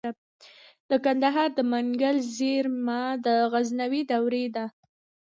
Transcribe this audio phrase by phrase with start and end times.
[0.89, 4.65] د کندهار د منگل زیرمه د غزنوي دورې ده